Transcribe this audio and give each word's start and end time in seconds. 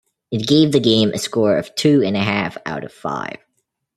It 0.31 0.47
gave 0.47 0.71
the 0.71 0.79
game 0.79 1.13
a 1.13 1.19
score 1.19 1.55
of 1.55 1.75
two 1.75 2.01
and 2.01 2.17
a 2.17 2.23
half 2.23 2.57
out 2.65 2.83
of 2.83 2.91
five. 2.91 3.37